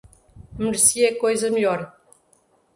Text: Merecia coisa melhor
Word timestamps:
Merecia 0.57 1.15
coisa 1.21 1.47
melhor 1.51 1.81